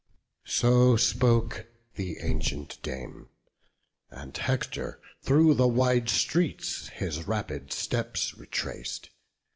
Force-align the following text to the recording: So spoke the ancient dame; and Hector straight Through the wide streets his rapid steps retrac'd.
So 0.47 0.95
spoke 0.95 1.67
the 1.93 2.17
ancient 2.21 2.81
dame; 2.81 3.29
and 4.09 4.35
Hector 4.35 4.97
straight 4.99 5.23
Through 5.27 5.53
the 5.53 5.67
wide 5.67 6.09
streets 6.09 6.87
his 6.87 7.27
rapid 7.27 7.71
steps 7.71 8.33
retrac'd. 8.35 9.09